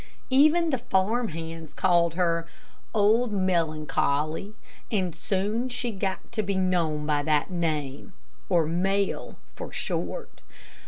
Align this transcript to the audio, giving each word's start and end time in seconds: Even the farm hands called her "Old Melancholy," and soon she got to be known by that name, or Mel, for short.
Even 0.31 0.71
the 0.71 0.79
farm 0.79 1.27
hands 1.27 1.75
called 1.75 2.15
her 2.15 2.47
"Old 2.91 3.31
Melancholy," 3.31 4.55
and 4.91 5.15
soon 5.15 5.69
she 5.69 5.91
got 5.91 6.31
to 6.31 6.41
be 6.41 6.55
known 6.55 7.05
by 7.05 7.21
that 7.21 7.51
name, 7.51 8.13
or 8.49 8.65
Mel, 8.65 9.37
for 9.55 9.71
short. 9.71 10.41